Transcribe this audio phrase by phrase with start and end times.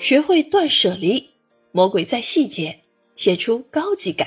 [0.00, 1.28] 学会断舍离，
[1.72, 2.74] 魔鬼在细节，
[3.16, 4.26] 写出高级感。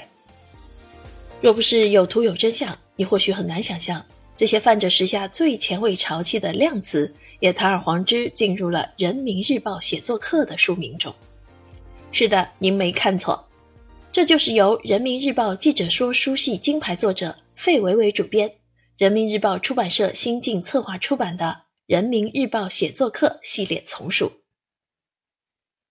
[1.41, 4.05] 若不是有图有真相，你或许很难想象，
[4.37, 11.13] 这些泛着时下最前卫潮气的量词，也堂而皇之进入了《人民日报》写作课的书名中。
[12.11, 13.43] 是的，您没看错，
[14.11, 18.49] 这就是由《人民日报》记者说书系金牌作者费维维主编，
[18.95, 21.45] 人民日报出版社新晋策划出版的
[21.87, 24.31] 《人民日报写作课》系列丛书。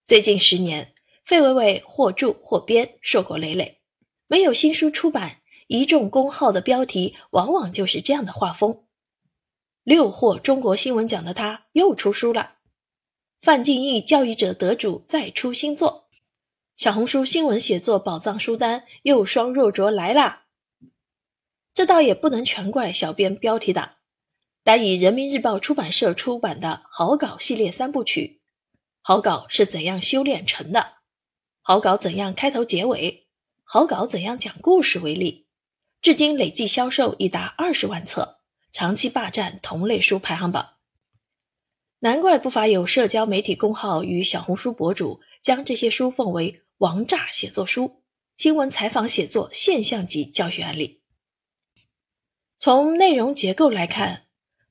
[0.04, 3.80] 最近十年，费伟伟或著或编，硕果累累，
[4.26, 5.38] 没有新书出版。
[5.68, 8.84] 一众公号的标题往往就是这样的画风。
[9.84, 12.56] 六获中国新闻奖的他又出书了。
[13.40, 16.10] 范进义教育者得主再出新作。
[16.76, 20.42] 小红书新闻写作宝藏书单又双若卓来啦。
[21.72, 23.92] 这倒也不能全怪小编标题党。
[24.62, 28.41] 单以人民日报出版社出版的好稿系列三部曲，
[29.04, 30.98] 好稿是怎样修炼成的？
[31.60, 33.26] 好稿怎样开头结尾？
[33.64, 35.48] 好稿怎样讲故事为例。
[36.00, 38.38] 至今累计销售已达二十万册，
[38.72, 40.74] 长期霸占同类书排行榜。
[41.98, 48.02] 难怪不乏有社交媒体公号与小红书博主将这些书奉为“王炸写作书”、
[48.38, 51.02] 新闻采访写作现象级教学案例。
[52.60, 54.26] 从内容结构来看，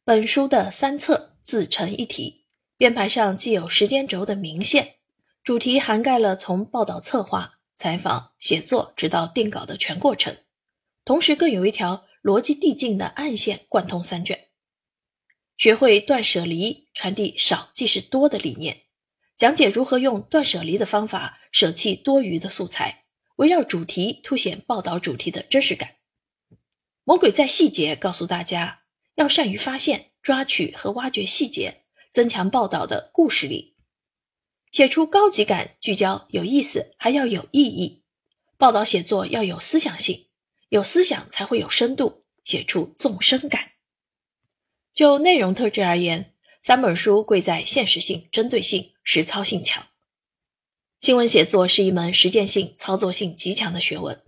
[0.06, 2.41] 本书的三册自成一体，
[2.82, 4.96] 编排上既有时间轴的明线，
[5.44, 10.36] 主题涵盖了从报道策划、采访、写作直到定稿的全过程。
[11.06, 14.48] 同时，更有一条逻辑递进的暗线贯通三卷。
[15.59, 18.82] 学会断舍离，传递少即是多的理念，
[19.38, 23.04] 讲解如何用断舍离的方法舍弃多余的素材，
[23.36, 25.98] 围绕主题凸显报道主题的真实感。
[27.04, 28.82] 魔鬼在细节，告诉大家
[29.14, 31.81] 要善于发现、抓取和挖掘细节，
[32.12, 33.76] 增强报道的故事力，
[34.72, 38.03] 写出高级感、聚焦、有意思，还要有意义。
[38.58, 40.28] 报道写作要有思想性。
[40.69, 43.72] 有思想才会有深度，写出纵深感。
[44.94, 49.85] 就内容特质而言，三本书贵在现实性、针对性、实操性强。
[51.02, 54.24] 新闻写作是一门实践性、操作性极强的学问，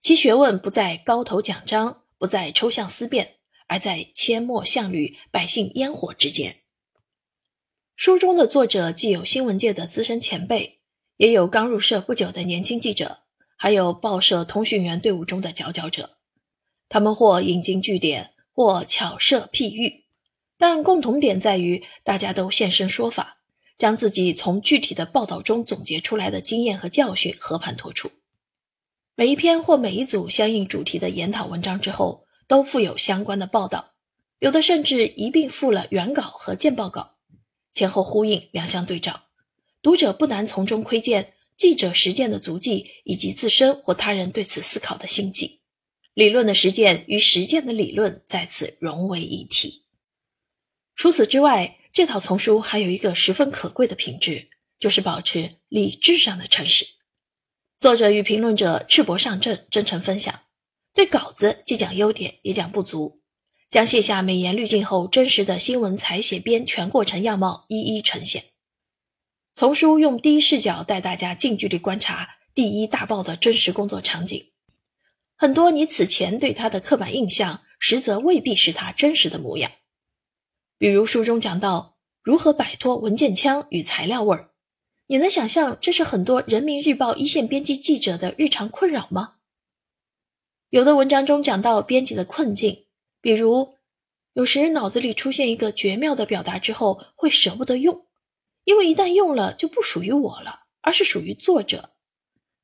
[0.00, 3.36] 其学问不在高头讲章，不在抽象思辨，
[3.66, 6.61] 而在阡陌巷履、百姓烟火之间。
[7.96, 10.80] 书中的作者既有新闻界的资深前辈，
[11.18, 13.18] 也有刚入社不久的年轻记者。
[13.56, 16.16] 还有报社通讯员队伍中的佼佼者，
[16.88, 20.02] 他们或引经据典，或巧设譬喻，
[20.58, 23.36] 但共同点在于大家都现身说法，
[23.78, 28.10] 将自己从具体的报道中总结出来的经验和教训和盘托出。
[29.14, 33.92] 每一篇或每一组相应主题的研讨文章之后，都附有相关的报道，
[34.40, 37.14] 有的甚至一并附了原稿和见报稿，
[37.74, 39.24] 前后呼应，两相对照，
[39.82, 41.34] 读者不难从中窥见。
[41.54, 45.60] 记者实践的足迹，以及自身或他人对此思考的心迹，
[46.14, 49.84] 理论的实践与实践的理论在此融为一体。
[50.96, 54.48] 除此之外，这套丛书还有一个十分可贵的品质，
[54.80, 56.86] 就是保持理智上的诚实。
[57.78, 60.40] 作者与评论者赤膊上阵，真诚分享，
[60.94, 63.21] 对稿子既讲优点，也讲不足，
[63.72, 68.44] 将卸下美颜滤镜后真实的新闻采写编全过程样貌一一呈现。
[69.54, 74.52] 丛书用第一视角带大家近距离观察第一大报的真实工作场景，
[75.38, 79.72] 很多你此前对他的刻板印象，实则未必是他真实的模样。
[80.76, 84.50] 比如书中讲到如何摆脱文件腔与材料味儿，
[85.06, 89.36] 你能想象这是很多人民日报一线编辑记者的日常困扰吗？
[90.68, 92.81] 有的文章中讲到编辑的困境，
[93.22, 93.78] 比如
[94.34, 98.06] 有时脑子里出现一个绝妙的表达之后，会舍不得用。
[98.64, 101.94] 因为一旦用了，就不属于我了，而是属于作者。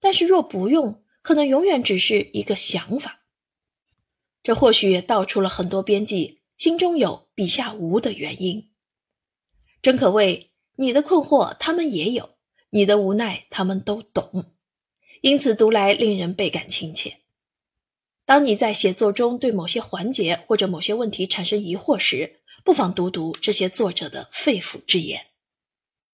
[0.00, 3.22] 但是若不用，可能永远只是一个想法。
[4.42, 8.70] 这或许也道出了很多编辑心中有，笔下无的原因。
[9.82, 12.36] 真可谓，你的困惑他们也有，
[12.71, 14.54] 你的无奈他们都懂，
[15.21, 17.18] 因此读来令人倍感亲切。
[18.28, 22.30] 当你在写作中对某些环节或者某些问题产生疑惑时，
[22.63, 25.28] 不妨读读这些作者的肺腑之言。